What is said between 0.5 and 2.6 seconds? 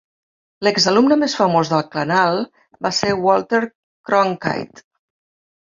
L'exalumne més famós del canal